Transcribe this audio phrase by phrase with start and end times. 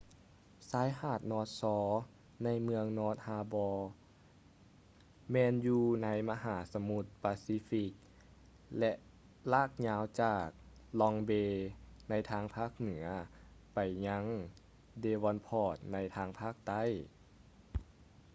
[0.69, 1.95] ຊາຍຫາດ north shore
[2.43, 3.77] ໃນເມືອງ north harbor
[5.31, 7.91] ແມ່ນຢູ່ໃນມະຫາສະໝຸດປາຊີຟິກ
[8.79, 8.91] ແລະ
[9.53, 10.47] ລາກຍາວຈາກ
[11.01, 11.51] long bay
[12.09, 13.05] ໃນທາງພາກເໜືອ
[13.73, 14.23] ໄປຍັງ
[15.03, 16.83] devonport ໃນທາງພາກໃຕ້